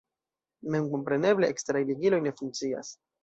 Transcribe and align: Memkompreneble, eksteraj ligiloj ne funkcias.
Memkompreneble, 0.75 1.51
eksteraj 1.55 1.83
ligiloj 1.91 2.21
ne 2.29 2.35
funkcias. 2.43 2.93